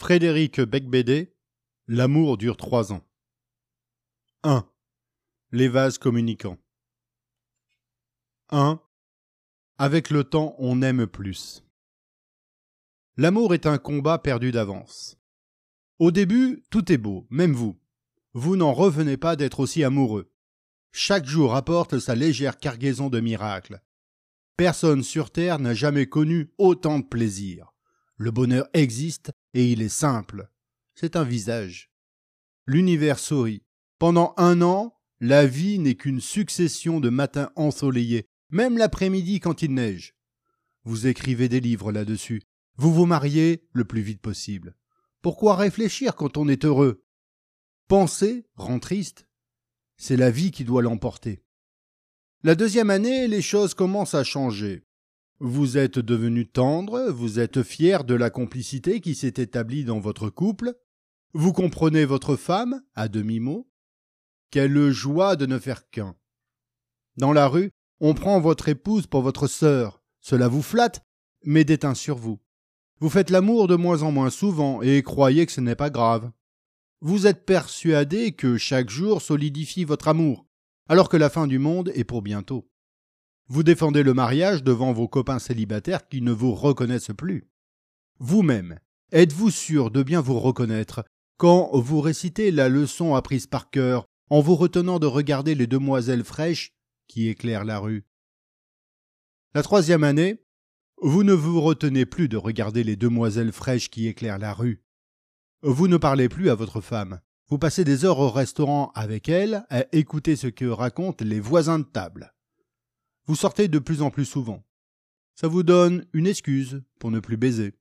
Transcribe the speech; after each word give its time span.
Frédéric 0.00 0.62
Becbédé 0.62 1.36
L'amour 1.86 2.38
dure 2.38 2.56
trois 2.56 2.90
ans. 2.90 3.06
1. 4.44 4.66
Les 5.52 5.68
vases 5.68 5.98
communicants. 5.98 6.56
1. 8.48 8.80
Avec 9.76 10.08
le 10.08 10.24
temps, 10.24 10.54
on 10.56 10.80
aime 10.80 11.06
plus. 11.06 11.62
L'amour 13.18 13.52
est 13.52 13.66
un 13.66 13.76
combat 13.76 14.18
perdu 14.18 14.52
d'avance. 14.52 15.18
Au 15.98 16.10
début, 16.10 16.62
tout 16.70 16.90
est 16.90 16.98
beau, 16.98 17.26
même 17.28 17.52
vous. 17.52 17.78
Vous 18.32 18.56
n'en 18.56 18.72
revenez 18.72 19.18
pas 19.18 19.36
d'être 19.36 19.60
aussi 19.60 19.84
amoureux. 19.84 20.32
Chaque 20.92 21.26
jour 21.26 21.54
apporte 21.54 21.98
sa 21.98 22.14
légère 22.14 22.58
cargaison 22.58 23.10
de 23.10 23.20
miracles. 23.20 23.82
Personne 24.56 25.02
sur 25.02 25.30
Terre 25.30 25.58
n'a 25.58 25.74
jamais 25.74 26.06
connu 26.06 26.54
autant 26.56 27.00
de 27.00 27.04
plaisir. 27.04 27.69
Le 28.20 28.30
bonheur 28.30 28.68
existe 28.74 29.32
et 29.54 29.72
il 29.72 29.80
est 29.80 29.88
simple. 29.88 30.50
C'est 30.94 31.16
un 31.16 31.24
visage. 31.24 31.90
L'univers 32.66 33.18
sourit. 33.18 33.62
Pendant 33.98 34.34
un 34.36 34.60
an, 34.60 34.94
la 35.20 35.46
vie 35.46 35.78
n'est 35.78 35.94
qu'une 35.94 36.20
succession 36.20 37.00
de 37.00 37.08
matins 37.08 37.50
ensoleillés, 37.56 38.28
même 38.50 38.76
l'après-midi 38.76 39.40
quand 39.40 39.62
il 39.62 39.72
neige. 39.72 40.14
Vous 40.84 41.06
écrivez 41.06 41.48
des 41.48 41.60
livres 41.60 41.92
là-dessus. 41.92 42.42
Vous 42.76 42.92
vous 42.92 43.06
mariez 43.06 43.66
le 43.72 43.86
plus 43.86 44.02
vite 44.02 44.20
possible. 44.20 44.76
Pourquoi 45.22 45.56
réfléchir 45.56 46.14
quand 46.14 46.36
on 46.36 46.46
est 46.46 46.66
heureux? 46.66 47.02
Penser 47.88 48.44
rend 48.54 48.80
triste. 48.80 49.26
C'est 49.96 50.18
la 50.18 50.30
vie 50.30 50.50
qui 50.50 50.64
doit 50.64 50.82
l'emporter. 50.82 51.42
La 52.42 52.54
deuxième 52.54 52.90
année, 52.90 53.28
les 53.28 53.42
choses 53.42 53.72
commencent 53.72 54.14
à 54.14 54.24
changer. 54.24 54.84
Vous 55.42 55.78
êtes 55.78 55.98
devenu 55.98 56.46
tendre, 56.46 57.08
vous 57.10 57.40
êtes 57.40 57.62
fier 57.62 58.04
de 58.04 58.12
la 58.12 58.28
complicité 58.28 59.00
qui 59.00 59.14
s'est 59.14 59.34
établie 59.38 59.86
dans 59.86 59.98
votre 59.98 60.28
couple, 60.28 60.74
vous 61.32 61.54
comprenez 61.54 62.04
votre 62.04 62.36
femme, 62.36 62.82
à 62.94 63.08
demi-mot. 63.08 63.66
Quelle 64.50 64.90
joie 64.90 65.36
de 65.36 65.46
ne 65.46 65.58
faire 65.58 65.88
qu'un. 65.88 66.14
Dans 67.16 67.32
la 67.32 67.48
rue, 67.48 67.70
on 68.00 68.12
prend 68.12 68.38
votre 68.38 68.68
épouse 68.68 69.06
pour 69.06 69.22
votre 69.22 69.46
sœur. 69.46 70.02
Cela 70.20 70.46
vous 70.46 70.60
flatte, 70.60 71.06
mais 71.42 71.64
déteint 71.64 71.94
sur 71.94 72.18
vous. 72.18 72.38
Vous 72.98 73.08
faites 73.08 73.30
l'amour 73.30 73.66
de 73.66 73.76
moins 73.76 74.02
en 74.02 74.12
moins 74.12 74.28
souvent 74.28 74.82
et 74.82 75.02
croyez 75.02 75.46
que 75.46 75.52
ce 75.52 75.62
n'est 75.62 75.74
pas 75.74 75.88
grave. 75.88 76.30
Vous 77.00 77.26
êtes 77.26 77.46
persuadé 77.46 78.32
que 78.32 78.58
chaque 78.58 78.90
jour 78.90 79.22
solidifie 79.22 79.84
votre 79.84 80.08
amour, 80.08 80.46
alors 80.86 81.08
que 81.08 81.16
la 81.16 81.30
fin 81.30 81.46
du 81.46 81.58
monde 81.58 81.90
est 81.94 82.04
pour 82.04 82.20
bientôt. 82.20 82.69
Vous 83.52 83.64
défendez 83.64 84.04
le 84.04 84.14
mariage 84.14 84.62
devant 84.62 84.92
vos 84.92 85.08
copains 85.08 85.40
célibataires 85.40 86.06
qui 86.06 86.22
ne 86.22 86.30
vous 86.30 86.54
reconnaissent 86.54 87.10
plus. 87.18 87.50
Vous-même, 88.20 88.78
êtes-vous 89.10 89.50
sûr 89.50 89.90
de 89.90 90.04
bien 90.04 90.20
vous 90.20 90.38
reconnaître 90.38 91.02
quand 91.36 91.76
vous 91.76 92.00
récitez 92.00 92.52
la 92.52 92.68
leçon 92.68 93.16
apprise 93.16 93.48
par 93.48 93.68
cœur 93.70 94.06
en 94.28 94.40
vous 94.40 94.54
retenant 94.54 95.00
de 95.00 95.06
regarder 95.06 95.56
les 95.56 95.66
demoiselles 95.66 96.22
fraîches 96.22 96.70
qui 97.08 97.26
éclairent 97.26 97.64
la 97.64 97.80
rue? 97.80 98.06
La 99.52 99.64
troisième 99.64 100.04
année, 100.04 100.44
vous 101.02 101.24
ne 101.24 101.32
vous 101.32 101.60
retenez 101.60 102.06
plus 102.06 102.28
de 102.28 102.36
regarder 102.36 102.84
les 102.84 102.94
demoiselles 102.94 103.50
fraîches 103.50 103.90
qui 103.90 104.06
éclairent 104.06 104.38
la 104.38 104.54
rue. 104.54 104.84
Vous 105.62 105.88
ne 105.88 105.96
parlez 105.96 106.28
plus 106.28 106.50
à 106.50 106.54
votre 106.54 106.80
femme. 106.80 107.20
Vous 107.48 107.58
passez 107.58 107.82
des 107.82 108.04
heures 108.04 108.20
au 108.20 108.30
restaurant 108.30 108.92
avec 108.94 109.28
elle 109.28 109.66
à 109.70 109.86
écouter 109.90 110.36
ce 110.36 110.46
que 110.46 110.66
racontent 110.66 111.24
les 111.24 111.40
voisins 111.40 111.80
de 111.80 111.84
table. 111.84 112.32
Vous 113.26 113.36
sortez 113.36 113.68
de 113.68 113.78
plus 113.78 114.02
en 114.02 114.10
plus 114.10 114.24
souvent. 114.24 114.64
Ça 115.34 115.48
vous 115.48 115.62
donne 115.62 116.06
une 116.12 116.26
excuse 116.26 116.82
pour 116.98 117.10
ne 117.10 117.20
plus 117.20 117.36
baiser. 117.36 117.74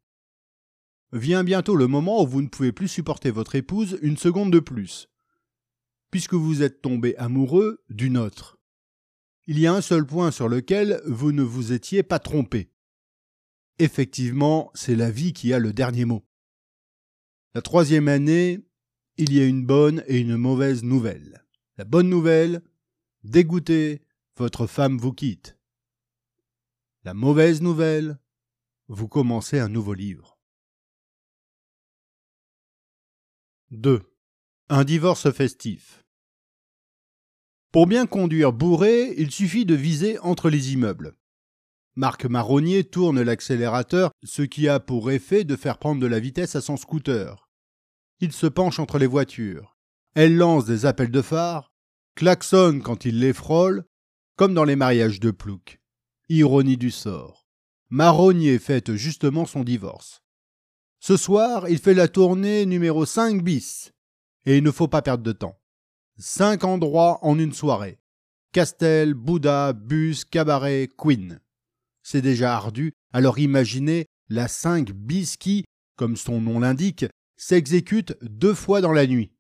Vient 1.12 1.44
bientôt 1.44 1.76
le 1.76 1.88
moment 1.88 2.24
où 2.24 2.28
vous 2.28 2.42
ne 2.42 2.48
pouvez 2.48 2.72
plus 2.72 2.88
supporter 2.88 3.32
votre 3.32 3.56
épouse 3.56 3.98
une 4.02 4.18
seconde 4.18 4.52
de 4.52 4.60
plus, 4.60 5.10
puisque 6.12 6.36
vous 6.36 6.62
êtes 6.62 6.82
tombé 6.82 7.16
amoureux 7.18 7.84
d'une 7.90 8.18
autre. 8.18 8.60
Il 9.48 9.58
y 9.58 9.66
a 9.66 9.74
un 9.74 9.82
seul 9.82 10.06
point 10.06 10.30
sur 10.30 10.48
lequel 10.48 11.02
vous 11.06 11.32
ne 11.32 11.42
vous 11.42 11.74
étiez 11.74 12.04
pas 12.04 12.20
trompé. 12.20 12.72
Effectivement, 13.80 14.72
c'est 14.76 14.96
la 14.96 15.10
vie 15.10 15.34
qui 15.34 15.52
a 15.54 15.60
le 15.60 15.74
dernier 15.74 16.06
mot. 16.06 16.24
La 17.56 17.62
troisième 17.64 18.08
année, 18.08 18.60
il 19.18 19.34
y 19.34 19.42
a 19.42 19.46
une 19.46 19.66
bonne 19.66 20.04
et 20.06 20.20
une 20.20 20.38
mauvaise 20.38 20.84
nouvelle. 20.84 21.44
La 21.78 21.86
bonne 21.86 22.10
nouvelle, 22.10 22.62
dégoûté, 23.24 24.02
votre 24.40 24.68
femme 24.68 24.98
vous 24.98 25.12
quitte. 25.12 25.58
La 27.04 27.14
mauvaise 27.14 27.62
nouvelle, 27.62 28.20
vous 28.88 29.10
commencez 29.10 29.60
un 29.60 29.68
nouveau 29.68 29.94
livre. 29.94 30.40
2. 33.72 34.02
Un 34.70 34.84
divorce 34.86 35.30
festif. 35.32 36.06
Pour 37.74 37.86
bien 37.86 38.08
conduire 38.08 38.54
bourré, 38.54 39.14
il 39.18 39.30
suffit 39.30 39.66
de 39.66 39.76
viser 39.76 40.18
entre 40.20 40.50
les 40.50 40.72
immeubles. 40.72 41.16
Marc 41.96 42.26
Marronnier 42.26 42.86
tourne 42.86 43.22
l'accélérateur, 43.22 44.12
ce 44.24 44.42
qui 44.42 44.70
a 44.70 44.80
pour 44.80 45.12
effet 45.12 45.44
de 45.44 45.58
faire 45.58 45.80
prendre 45.80 46.02
de 46.02 46.08
la 46.08 46.22
vitesse 46.22 46.56
à 46.56 46.62
son 46.62 46.78
scooter. 46.78 47.50
Il 48.22 48.32
se 48.32 48.48
penche 48.48 48.80
entre 48.80 49.00
les 49.00 49.08
voitures. 49.08 49.78
Elle 50.16 50.38
lance 50.38 50.66
des 50.66 50.86
appels 50.86 51.12
de 51.12 51.22
phare, 51.22 51.74
klaxonne 52.16 52.82
quand 52.82 53.04
il 53.04 53.20
les 53.20 53.34
frôle, 53.34 53.86
comme 54.40 54.54
dans 54.54 54.64
les 54.64 54.78
mariages 54.78 55.20
de 55.20 55.32
Plouc. 55.32 55.82
Ironie 56.30 56.78
du 56.78 56.92
sort. 56.92 57.46
Marronnier 57.90 58.58
fête 58.58 58.96
justement 58.96 59.46
son 59.46 59.66
divorce. 59.66 60.24
Ce 61.02 61.18
soir, 61.18 61.68
il 61.68 61.78
fait 61.78 61.94
la 61.94 62.08
tournée 62.08 62.66
numéro 62.66 63.06
5 63.06 63.44
bis. 63.44 63.92
Et 64.46 64.56
il 64.56 64.64
ne 64.64 64.72
faut 64.72 64.88
pas 64.88 65.02
perdre 65.02 65.26
de 65.26 65.34
temps. 65.34 65.60
Cinq 66.18 66.64
endroits 66.64 67.20
en 67.22 67.38
une 67.38 67.52
soirée. 67.52 68.00
Castel, 68.54 69.14
Bouddha, 69.14 69.74
Bus, 69.74 70.24
Cabaret, 70.24 70.88
Queen. 70.98 71.42
C'est 72.02 72.22
déjà 72.22 72.56
ardu, 72.56 72.94
alors 73.12 73.40
imaginez 73.40 74.06
la 74.30 74.48
5 74.48 74.94
bis 74.94 75.36
qui, 75.36 75.66
comme 75.98 76.16
son 76.16 76.40
nom 76.40 76.62
l'indique, 76.62 77.06
s'exécute 77.36 78.16
deux 78.22 78.54
fois 78.54 78.80
dans 78.80 78.94
la 78.94 79.06
nuit. 79.06 79.34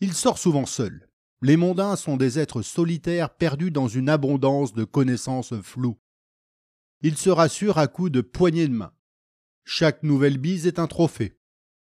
Il 0.00 0.14
sort 0.14 0.38
souvent 0.38 0.64
seul. 0.64 1.09
Les 1.42 1.56
mondains 1.56 1.96
sont 1.96 2.16
des 2.16 2.38
êtres 2.38 2.62
solitaires 2.62 3.34
perdus 3.34 3.70
dans 3.70 3.88
une 3.88 4.08
abondance 4.08 4.72
de 4.72 4.84
connaissances 4.84 5.54
floues. 5.62 5.98
Il 7.02 7.16
se 7.16 7.30
rassure 7.30 7.78
à 7.78 7.86
coups 7.86 8.12
de 8.12 8.20
poignées 8.20 8.68
de 8.68 8.74
main. 8.74 8.92
Chaque 9.64 10.02
nouvelle 10.02 10.38
bise 10.38 10.66
est 10.66 10.78
un 10.78 10.86
trophée. 10.86 11.38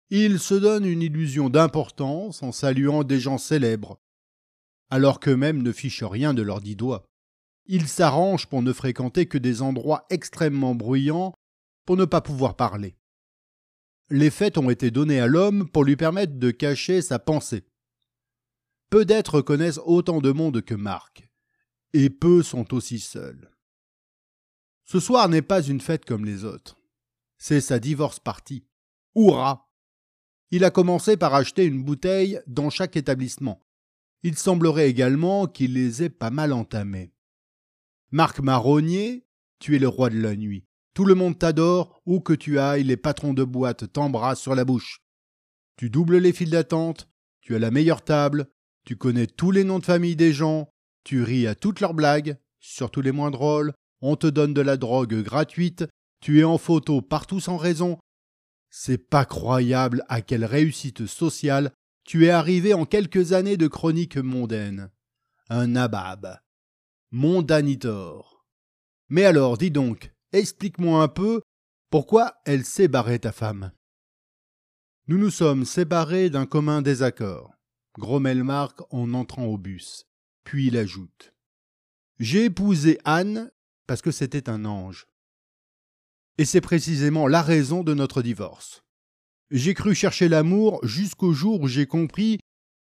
Il 0.10 0.40
se 0.40 0.54
donne 0.54 0.86
une 0.86 1.02
illusion 1.02 1.50
d'importance 1.50 2.44
en 2.44 2.52
saluant 2.52 3.04
des 3.04 3.20
gens 3.20 3.38
célèbres, 3.38 4.00
alors 4.90 5.20
qu'eux-mêmes 5.20 5.64
ne 5.64 5.72
fichent 5.72 6.04
rien 6.04 6.34
de 6.34 6.42
leurs 6.42 6.62
dix 6.62 6.76
doigts. 6.76 7.06
Il 7.66 7.88
s'arrange 7.88 8.48
pour 8.48 8.62
ne 8.62 8.74
fréquenter 8.74 9.26
que 9.26 9.38
des 9.38 9.62
endroits 9.62 10.06
extrêmement 10.10 10.76
bruyants 10.76 11.34
pour 11.86 11.98
ne 11.98 12.06
pas 12.06 12.22
pouvoir 12.22 12.56
parler 12.56 12.96
les 14.12 14.30
fêtes 14.30 14.58
ont 14.58 14.70
été 14.70 14.92
données 14.92 15.22
à 15.22 15.28
l'homme 15.28 15.70
pour 15.70 15.86
lui 15.86 15.96
permettre 15.96 16.34
de 16.34 16.52
cacher 16.52 17.02
sa 17.02 17.18
pensée. 17.18 17.64
Peu 18.92 19.06
d'êtres 19.06 19.40
connaissent 19.40 19.80
autant 19.86 20.20
de 20.20 20.34
monde 20.34 20.62
que 20.62 20.76
Marc, 20.76 21.30
et 21.94 22.10
peu 22.10 22.44
sont 22.44 22.74
aussi 22.74 23.00
seuls. 23.00 23.50
Ce 24.84 25.00
soir 25.00 25.30
n'est 25.30 25.42
pas 25.42 25.64
une 25.64 25.80
fête 25.80 26.04
comme 26.04 26.26
les 26.26 26.44
autres. 26.44 26.76
C'est 27.38 27.62
sa 27.62 27.80
divorce 27.80 28.20
partie. 28.20 28.66
Hurrah 29.16 29.72
Il 30.50 30.66
a 30.66 30.72
commencé 30.72 31.16
par 31.16 31.34
acheter 31.34 31.64
une 31.64 31.82
bouteille 31.82 32.42
dans 32.48 32.70
chaque 32.70 32.98
établissement. 32.98 33.66
Il 34.24 34.38
semblerait 34.38 34.90
également 34.90 35.48
qu'il 35.48 35.74
les 35.74 36.04
ait 36.04 36.10
pas 36.10 36.30
mal 36.30 36.52
entamés. 36.52 37.14
Marc 38.12 38.42
Marronnier, 38.42 39.26
tu 39.60 39.78
es 39.78 39.80
le 39.80 39.88
roi 39.88 40.10
de 40.10 40.20
la 40.20 40.36
nuit. 40.36 40.66
Tout 40.94 41.06
le 41.06 41.16
monde 41.16 41.40
t'adore, 41.40 42.02
où 42.06 42.20
que 42.20 42.34
tu 42.34 42.60
ailles, 42.60 42.84
les 42.84 42.98
patrons 42.98 43.34
de 43.34 43.46
boîte 43.46 43.94
t'embrassent 43.94 44.42
sur 44.42 44.54
la 44.54 44.66
bouche. 44.66 45.02
Tu 45.78 45.90
doubles 45.90 46.18
les 46.18 46.34
files 46.34 46.50
d'attente, 46.50 47.08
tu 47.40 47.56
as 47.56 47.60
la 47.60 47.72
meilleure 47.72 48.04
table, 48.04 48.50
tu 48.86 48.96
connais 48.96 49.28
tous 49.28 49.52
les 49.52 49.64
noms 49.64 49.80
de 49.80 49.86
famille 49.86 50.16
des 50.16 50.34
gens, 50.34 50.70
tu 51.04 51.24
ris 51.24 51.48
à 51.48 51.56
toutes 51.56 51.80
leurs 51.80 51.94
blagues, 51.94 52.38
surtout 52.60 53.02
les 53.02 53.12
moins 53.12 53.32
drôles, 53.32 53.74
on 54.02 54.16
te 54.16 54.28
donne 54.28 54.54
de 54.54 54.62
la 54.62 54.78
drogue 54.78 55.22
gratuite, 55.22 55.86
tu 56.22 56.40
es 56.40 56.44
en 56.44 56.58
photo 56.58 57.02
partout 57.02 57.40
sans 57.40 57.58
raison. 57.58 57.98
C'est 58.70 58.98
pas 58.98 59.26
croyable 59.26 60.04
à 60.08 60.22
quelle 60.22 60.46
réussite 60.46 61.06
sociale 61.06 61.72
tu 62.04 62.26
es 62.26 62.30
arrivé 62.30 62.74
en 62.74 62.86
quelques 62.86 63.34
années 63.34 63.58
de 63.58 63.68
chronique 63.68 64.18
mondaine. 64.18 64.90
Un 65.50 65.68
nabab. 65.68 66.40
Mondanitor. 67.12 68.46
Mais 69.10 69.26
alors, 69.26 69.58
dis 69.58 69.72
donc, 69.72 70.12
Explique-moi 70.34 71.04
un 71.04 71.10
peu 71.10 71.42
pourquoi 71.90 72.36
elle 72.46 72.64
s'est 72.64 72.88
barrée 72.88 73.20
ta 73.20 73.34
femme. 73.34 73.72
Nous 75.08 75.18
nous 75.18 75.30
sommes 75.30 75.66
séparés 75.66 76.30
d'un 76.30 76.46
commun 76.46 76.82
désaccord. 76.82 77.51
Grommel 77.98 78.44
marque 78.44 78.82
en 78.94 79.14
entrant 79.14 79.46
au 79.46 79.58
bus. 79.58 80.06
Puis 80.44 80.68
il 80.68 80.78
ajoute. 80.78 81.34
J'ai 82.20 82.46
épousé 82.46 83.00
Anne 83.04 83.52
parce 83.88 84.02
que 84.02 84.12
c'était 84.12 84.50
un 84.50 84.66
ange. 84.66 85.08
Et 86.38 86.46
c'est 86.46 86.62
précisément 86.62 87.28
la 87.28 87.42
raison 87.42 87.84
de 87.84 87.94
notre 87.94 88.22
divorce. 88.22 88.84
j'ai 89.50 89.74
cru 89.74 89.94
chercher 89.94 90.30
l'amour 90.30 90.80
jusqu'au 90.86 91.34
jour 91.34 91.62
où 91.62 91.68
j'ai 91.68 91.86
compris 91.86 92.40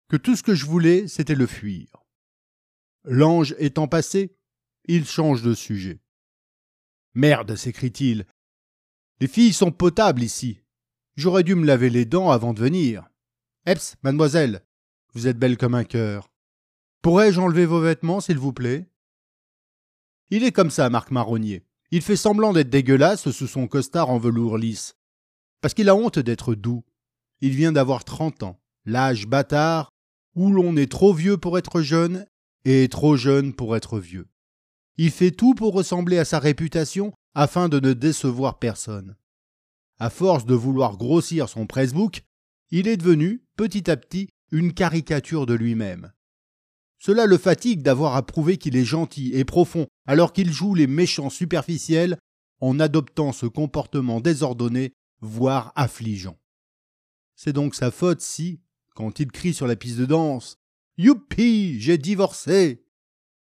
que 0.08 0.16
tout 0.16 0.34
ce 0.34 0.42
que 0.42 0.54
je 0.54 0.66
voulais, 0.66 1.06
c'était 1.06 1.36
le 1.36 1.46
fuir. 1.46 1.86
L'ange 3.04 3.54
étant 3.58 3.86
passé, 3.86 4.36
il 4.86 5.06
change 5.06 5.42
de 5.42 5.54
sujet. 5.54 6.00
Merde, 7.14 7.54
s'écrie-t-il. 7.54 8.26
Les 9.20 9.28
filles 9.28 9.52
sont 9.52 9.70
potables 9.70 10.22
ici. 10.22 10.60
J'aurais 11.14 11.44
dû 11.44 11.54
me 11.54 11.64
laver 11.64 11.88
les 11.88 12.04
dents 12.04 12.30
avant 12.30 12.52
de 12.52 12.60
venir. 12.60 13.08
Eps, 13.64 13.96
mademoiselle, 14.02 14.65
vous 15.16 15.28
êtes 15.28 15.38
belle 15.38 15.56
comme 15.56 15.74
un 15.74 15.84
cœur. 15.84 16.30
Pourrais-je 17.00 17.40
enlever 17.40 17.64
vos 17.64 17.80
vêtements, 17.80 18.20
s'il 18.20 18.36
vous 18.36 18.52
plaît? 18.52 18.86
Il 20.28 20.44
est 20.44 20.52
comme 20.52 20.68
ça, 20.68 20.90
Marc 20.90 21.10
Marronnier. 21.10 21.64
Il 21.90 22.02
fait 22.02 22.16
semblant 22.16 22.52
d'être 22.52 22.68
dégueulasse 22.68 23.30
sous 23.30 23.46
son 23.46 23.66
costard 23.66 24.10
en 24.10 24.18
velours 24.18 24.58
lisse. 24.58 24.94
Parce 25.62 25.72
qu'il 25.72 25.88
a 25.88 25.96
honte 25.96 26.18
d'être 26.18 26.54
doux. 26.54 26.84
Il 27.40 27.52
vient 27.52 27.72
d'avoir 27.72 28.04
trente 28.04 28.42
ans, 28.42 28.60
l'âge 28.84 29.26
bâtard 29.26 29.88
où 30.34 30.52
l'on 30.52 30.76
est 30.76 30.90
trop 30.90 31.14
vieux 31.14 31.38
pour 31.38 31.56
être 31.56 31.80
jeune 31.80 32.26
et 32.66 32.86
trop 32.90 33.16
jeune 33.16 33.54
pour 33.54 33.74
être 33.74 33.98
vieux. 33.98 34.28
Il 34.98 35.10
fait 35.10 35.30
tout 35.30 35.54
pour 35.54 35.72
ressembler 35.72 36.18
à 36.18 36.26
sa 36.26 36.38
réputation 36.38 37.14
afin 37.34 37.70
de 37.70 37.80
ne 37.80 37.94
décevoir 37.94 38.58
personne. 38.58 39.16
À 39.98 40.10
force 40.10 40.44
de 40.44 40.54
vouloir 40.54 40.98
grossir 40.98 41.48
son 41.48 41.66
pressbook, 41.66 42.22
il 42.70 42.86
est 42.86 42.98
devenu, 42.98 43.46
petit 43.56 43.90
à 43.90 43.96
petit, 43.96 44.28
une 44.50 44.72
caricature 44.72 45.46
de 45.46 45.54
lui-même. 45.54 46.12
Cela 46.98 47.26
le 47.26 47.38
fatigue 47.38 47.82
d'avoir 47.82 48.16
à 48.16 48.24
prouver 48.24 48.56
qu'il 48.56 48.76
est 48.76 48.84
gentil 48.84 49.32
et 49.34 49.44
profond 49.44 49.86
alors 50.06 50.32
qu'il 50.32 50.52
joue 50.52 50.74
les 50.74 50.86
méchants 50.86 51.30
superficiels 51.30 52.18
en 52.60 52.80
adoptant 52.80 53.32
ce 53.32 53.46
comportement 53.46 54.20
désordonné, 54.20 54.92
voire 55.20 55.72
affligeant. 55.76 56.38
C'est 57.34 57.52
donc 57.52 57.74
sa 57.74 57.90
faute 57.90 58.22
si, 58.22 58.60
quand 58.94 59.20
il 59.20 59.30
crie 59.30 59.52
sur 59.52 59.66
la 59.66 59.76
piste 59.76 59.98
de 59.98 60.06
danse 60.06 60.56
Youpi, 60.98 61.78
j'ai 61.78 61.98
divorcé 61.98 62.86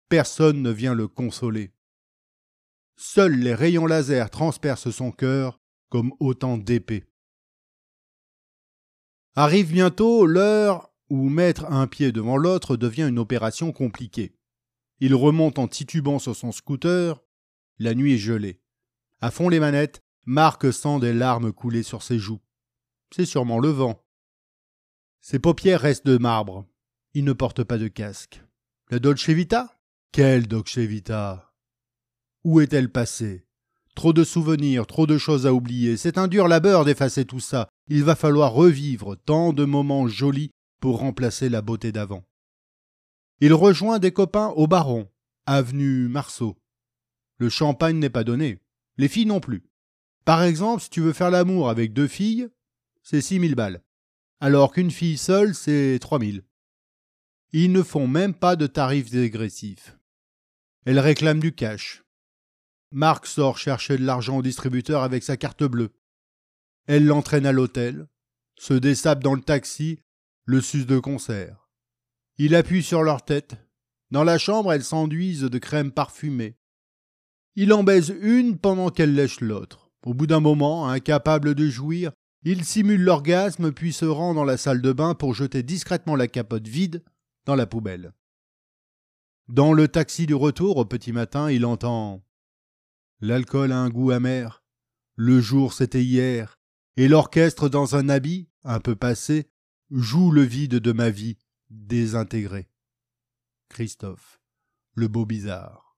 personne 0.08 0.62
ne 0.62 0.70
vient 0.70 0.94
le 0.94 1.08
consoler. 1.08 1.72
Seuls 2.96 3.38
les 3.38 3.54
rayons 3.54 3.86
laser 3.86 4.30
transpercent 4.30 4.90
son 4.90 5.10
cœur 5.10 5.58
comme 5.88 6.12
autant 6.20 6.58
d'épées. 6.58 7.04
Arrive 9.34 9.72
bientôt 9.72 10.26
l'heure 10.26 10.91
où 11.12 11.28
mettre 11.28 11.66
un 11.70 11.86
pied 11.86 12.10
devant 12.10 12.38
l'autre 12.38 12.78
devient 12.78 13.06
une 13.06 13.18
opération 13.18 13.70
compliquée. 13.70 14.34
Il 14.98 15.14
remonte 15.14 15.58
en 15.58 15.68
titubant 15.68 16.18
sur 16.18 16.34
son 16.34 16.52
scooter. 16.52 17.22
La 17.78 17.94
nuit 17.94 18.14
est 18.14 18.18
gelée. 18.18 18.62
À 19.20 19.30
fond 19.30 19.50
les 19.50 19.60
manettes, 19.60 20.00
Marc 20.24 20.72
sent 20.72 21.00
des 21.00 21.12
larmes 21.12 21.52
couler 21.52 21.82
sur 21.82 22.02
ses 22.02 22.18
joues. 22.18 22.40
C'est 23.14 23.26
sûrement 23.26 23.58
le 23.58 23.68
vent. 23.68 24.02
Ses 25.20 25.38
paupières 25.38 25.82
restent 25.82 26.06
de 26.06 26.16
marbre. 26.16 26.64
Il 27.12 27.24
ne 27.24 27.34
porte 27.34 27.62
pas 27.62 27.76
de 27.76 27.88
casque. 27.88 28.42
La 28.90 28.98
Dolce 28.98 29.28
Vita? 29.28 29.78
Quelle 30.12 30.48
Dolce 30.48 30.78
Vita 30.78 31.52
Où 32.42 32.62
est-elle 32.62 32.90
passée? 32.90 33.44
Trop 33.94 34.14
de 34.14 34.24
souvenirs, 34.24 34.86
trop 34.86 35.06
de 35.06 35.18
choses 35.18 35.46
à 35.46 35.52
oublier. 35.52 35.98
C'est 35.98 36.16
un 36.16 36.26
dur 36.26 36.48
labeur 36.48 36.86
d'effacer 36.86 37.26
tout 37.26 37.40
ça. 37.40 37.68
Il 37.88 38.02
va 38.02 38.16
falloir 38.16 38.54
revivre 38.54 39.18
tant 39.26 39.52
de 39.52 39.66
moments 39.66 40.08
jolis 40.08 40.52
pour 40.82 40.98
remplacer 40.98 41.48
la 41.48 41.62
beauté 41.62 41.92
d'avant. 41.92 42.24
Il 43.40 43.54
rejoint 43.54 44.00
des 44.00 44.12
copains 44.12 44.48
au 44.48 44.66
Baron, 44.66 45.08
avenue 45.46 46.08
Marceau. 46.08 46.58
Le 47.38 47.48
champagne 47.48 48.00
n'est 48.00 48.10
pas 48.10 48.24
donné, 48.24 48.58
les 48.96 49.06
filles 49.06 49.26
non 49.26 49.38
plus. 49.38 49.62
Par 50.24 50.42
exemple, 50.42 50.82
si 50.82 50.90
tu 50.90 51.00
veux 51.00 51.12
faire 51.12 51.30
l'amour 51.30 51.70
avec 51.70 51.92
deux 51.92 52.08
filles, 52.08 52.48
c'est 53.04 53.20
six 53.20 53.38
mille 53.38 53.54
balles, 53.54 53.84
alors 54.40 54.72
qu'une 54.72 54.90
fille 54.90 55.18
seule, 55.18 55.54
c'est 55.54 55.98
trois 56.00 56.18
mille. 56.18 56.42
Ils 57.52 57.70
ne 57.70 57.84
font 57.84 58.08
même 58.08 58.34
pas 58.34 58.56
de 58.56 58.66
tarifs 58.66 59.10
dégressifs. 59.10 59.96
Elle 60.84 60.98
réclame 60.98 61.38
du 61.38 61.54
cash. 61.54 62.02
Marc 62.90 63.26
sort 63.26 63.56
chercher 63.56 63.98
de 63.98 64.04
l'argent 64.04 64.38
au 64.38 64.42
distributeur 64.42 65.04
avec 65.04 65.22
sa 65.22 65.36
carte 65.36 65.62
bleue. 65.62 65.92
Elle 66.86 67.06
l'entraîne 67.06 67.46
à 67.46 67.52
l'hôtel, 67.52 68.08
se 68.58 68.74
dessape 68.74 69.22
dans 69.22 69.34
le 69.34 69.42
taxi, 69.42 70.01
le 70.44 70.60
suce 70.60 70.86
de 70.86 70.98
concert. 70.98 71.68
Il 72.38 72.54
appuie 72.54 72.82
sur 72.82 73.02
leur 73.02 73.24
tête. 73.24 73.56
Dans 74.10 74.24
la 74.24 74.38
chambre, 74.38 74.72
elles 74.72 74.84
s'enduisent 74.84 75.42
de 75.42 75.58
crème 75.58 75.92
parfumée. 75.92 76.56
Il 77.54 77.72
en 77.72 77.84
baise 77.84 78.14
une 78.20 78.58
pendant 78.58 78.90
qu'elle 78.90 79.14
lèche 79.14 79.40
l'autre. 79.40 79.90
Au 80.04 80.14
bout 80.14 80.26
d'un 80.26 80.40
moment, 80.40 80.88
incapable 80.88 81.54
de 81.54 81.68
jouir, 81.68 82.12
il 82.44 82.64
simule 82.64 83.02
l'orgasme 83.02 83.70
puis 83.70 83.92
se 83.92 84.04
rend 84.04 84.34
dans 84.34 84.44
la 84.44 84.56
salle 84.56 84.82
de 84.82 84.92
bain 84.92 85.14
pour 85.14 85.34
jeter 85.34 85.62
discrètement 85.62 86.16
la 86.16 86.26
capote 86.26 86.66
vide 86.66 87.04
dans 87.44 87.54
la 87.54 87.66
poubelle. 87.66 88.12
Dans 89.48 89.72
le 89.72 89.86
taxi 89.86 90.26
du 90.26 90.34
retour 90.34 90.76
au 90.76 90.84
petit 90.84 91.12
matin, 91.12 91.50
il 91.50 91.64
entend 91.64 92.24
L'alcool 93.20 93.70
a 93.70 93.78
un 93.78 93.90
goût 93.90 94.10
amer. 94.10 94.64
Le 95.14 95.40
jour 95.40 95.72
c'était 95.72 96.02
hier, 96.02 96.58
et 96.96 97.06
l'orchestre 97.06 97.68
dans 97.68 97.94
un 97.94 98.08
habit, 98.08 98.48
un 98.64 98.80
peu 98.80 98.96
passé, 98.96 99.51
joue 99.92 100.30
le 100.30 100.42
vide 100.42 100.76
de 100.76 100.92
ma 100.92 101.10
vie 101.10 101.36
désintégrée. 101.70 102.68
Christophe, 103.68 104.40
le 104.94 105.08
beau 105.08 105.26
bizarre. 105.26 105.96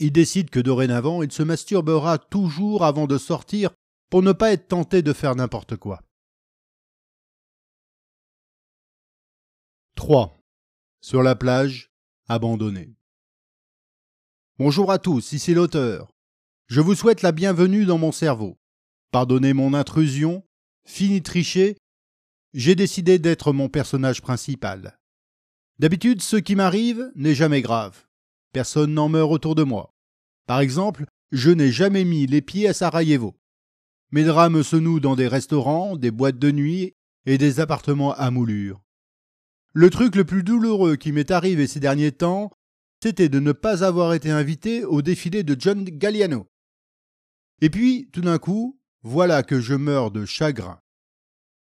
Il 0.00 0.12
décide 0.12 0.50
que 0.50 0.60
dorénavant 0.60 1.22
il 1.22 1.32
se 1.32 1.42
masturbera 1.42 2.18
toujours 2.18 2.84
avant 2.84 3.06
de 3.06 3.18
sortir 3.18 3.70
pour 4.10 4.22
ne 4.22 4.32
pas 4.32 4.52
être 4.52 4.68
tenté 4.68 5.02
de 5.02 5.12
faire 5.12 5.34
n'importe 5.34 5.76
quoi. 5.76 6.02
3. 9.96 10.38
Sur 11.00 11.22
la 11.22 11.34
plage, 11.34 11.90
abandonné. 12.28 12.94
Bonjour 14.58 14.90
à 14.90 14.98
tous, 14.98 15.32
ici 15.32 15.54
l'auteur. 15.54 16.10
Je 16.66 16.80
vous 16.80 16.94
souhaite 16.94 17.22
la 17.22 17.32
bienvenue 17.32 17.84
dans 17.84 17.98
mon 17.98 18.12
cerveau. 18.12 18.58
Pardonnez 19.10 19.52
mon 19.54 19.74
intrusion, 19.74 20.46
fini 20.84 21.22
tricher, 21.22 21.76
j'ai 22.54 22.74
décidé 22.74 23.18
d'être 23.18 23.52
mon 23.52 23.68
personnage 23.68 24.22
principal. 24.22 24.98
D'habitude, 25.78 26.22
ce 26.22 26.36
qui 26.36 26.56
m'arrive 26.56 27.10
n'est 27.14 27.34
jamais 27.34 27.62
grave. 27.62 28.06
Personne 28.52 28.94
n'en 28.94 29.08
meurt 29.08 29.30
autour 29.30 29.54
de 29.54 29.62
moi. 29.62 29.94
Par 30.46 30.60
exemple, 30.60 31.04
je 31.30 31.50
n'ai 31.50 31.70
jamais 31.70 32.04
mis 32.04 32.26
les 32.26 32.42
pieds 32.42 32.68
à 32.68 32.72
Sarajevo. 32.72 33.36
Mes 34.10 34.24
drames 34.24 34.62
se 34.62 34.76
nouent 34.76 35.00
dans 35.00 35.16
des 35.16 35.28
restaurants, 35.28 35.96
des 35.96 36.10
boîtes 36.10 36.38
de 36.38 36.50
nuit 36.50 36.94
et 37.26 37.36
des 37.36 37.60
appartements 37.60 38.14
à 38.14 38.30
moulure. 38.30 38.80
Le 39.74 39.90
truc 39.90 40.16
le 40.16 40.24
plus 40.24 40.42
douloureux 40.42 40.96
qui 40.96 41.12
m'est 41.12 41.30
arrivé 41.30 41.66
ces 41.66 41.80
derniers 41.80 42.12
temps, 42.12 42.50
c'était 43.02 43.28
de 43.28 43.38
ne 43.38 43.52
pas 43.52 43.84
avoir 43.84 44.14
été 44.14 44.30
invité 44.30 44.84
au 44.84 45.02
défilé 45.02 45.42
de 45.42 45.54
John 45.58 45.84
Galliano. 45.84 46.46
Et 47.60 47.70
puis, 47.70 48.08
tout 48.12 48.22
d'un 48.22 48.38
coup, 48.38 48.80
voilà 49.02 49.42
que 49.42 49.60
je 49.60 49.74
meurs 49.74 50.10
de 50.10 50.24
chagrin. 50.24 50.80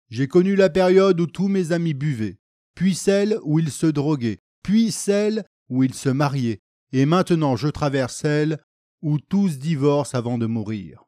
J'ai 0.10 0.28
connu 0.28 0.56
la 0.56 0.70
période 0.70 1.20
où 1.20 1.28
tous 1.28 1.48
mes 1.48 1.72
amis 1.72 1.94
buvaient, 1.94 2.38
puis 2.76 2.96
celle 2.96 3.40
où 3.44 3.60
ils 3.60 3.72
se 3.72 3.88
droguaient, 3.88 4.40
puis 4.64 4.92
celle 4.92 5.46
où 5.70 5.84
ils 5.84 5.94
se 5.94 6.10
mariaient, 6.10 6.60
et 6.92 7.06
maintenant 7.06 7.56
je 7.56 7.68
traverse 7.68 8.16
celle 8.18 8.60
où 9.02 9.20
tous 9.20 9.58
divorcent 9.60 10.18
avant 10.18 10.38
de 10.38 10.46
mourir. 10.46 11.04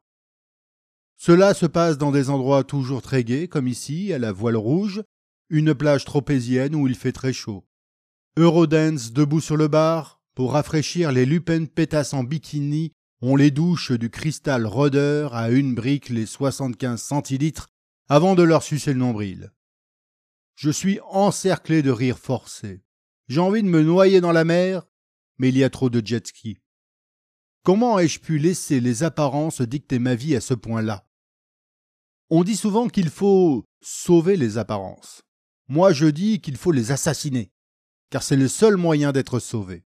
Cela 1.16 1.54
se 1.54 1.66
passe 1.66 1.98
dans 1.98 2.12
des 2.12 2.28
endroits 2.28 2.64
toujours 2.64 3.00
très 3.00 3.24
gais, 3.24 3.48
comme 3.48 3.68
ici, 3.68 4.12
à 4.12 4.18
la 4.18 4.32
Voile 4.32 4.56
Rouge, 4.56 5.02
une 5.48 5.74
plage 5.74 6.04
tropézienne 6.04 6.74
où 6.74 6.86
il 6.86 6.94
fait 6.94 7.12
très 7.12 7.32
chaud. 7.32 7.64
Eurodance 8.36 9.12
debout 9.12 9.40
sur 9.40 9.56
le 9.56 9.68
bar, 9.68 10.20
pour 10.34 10.52
rafraîchir 10.52 11.12
les 11.12 11.24
lupins 11.24 11.64
pétasses 11.64 12.12
en 12.12 12.22
bikini 12.22 12.92
on 13.22 13.34
les 13.34 13.50
douche 13.50 13.92
du 13.92 14.10
cristal 14.10 14.66
rôdeur 14.66 15.34
à 15.34 15.50
une 15.50 15.74
brique 15.74 16.10
les 16.10 16.26
75 16.26 17.00
centilitres 17.00 17.68
avant 18.08 18.34
de 18.34 18.42
leur 18.42 18.62
sucer 18.62 18.92
le 18.92 18.98
nombril. 18.98 19.52
Je 20.54 20.70
suis 20.70 21.00
encerclé 21.10 21.82
de 21.82 21.90
rires 21.90 22.18
forcés. 22.18 22.82
J'ai 23.28 23.40
envie 23.40 23.62
de 23.62 23.68
me 23.68 23.82
noyer 23.82 24.20
dans 24.20 24.32
la 24.32 24.44
mer, 24.44 24.86
mais 25.38 25.48
il 25.48 25.58
y 25.58 25.64
a 25.64 25.70
trop 25.70 25.90
de 25.90 26.04
jet 26.04 26.26
ski. 26.26 26.58
Comment 27.62 27.98
ai-je 27.98 28.20
pu 28.20 28.38
laisser 28.38 28.80
les 28.80 29.02
apparences 29.02 29.60
dicter 29.60 29.98
ma 29.98 30.14
vie 30.14 30.36
à 30.36 30.40
ce 30.40 30.54
point-là? 30.54 31.08
On 32.30 32.44
dit 32.44 32.56
souvent 32.56 32.88
qu'il 32.88 33.10
faut 33.10 33.64
sauver 33.80 34.36
les 34.36 34.58
apparences. 34.58 35.22
Moi 35.68 35.92
je 35.92 36.06
dis 36.06 36.40
qu'il 36.40 36.56
faut 36.56 36.72
les 36.72 36.92
assassiner, 36.92 37.50
car 38.10 38.22
c'est 38.22 38.36
le 38.36 38.48
seul 38.48 38.76
moyen 38.76 39.12
d'être 39.12 39.40
sauvé. 39.40 39.85